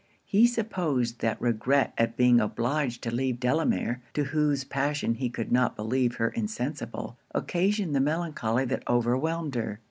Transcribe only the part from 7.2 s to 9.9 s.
occasioned the melancholy that overwhelmed her.